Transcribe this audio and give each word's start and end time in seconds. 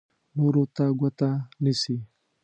نورو 0.35 0.63
ته 0.75 0.83
ګوته 0.99 1.29
نیسي. 1.63 1.97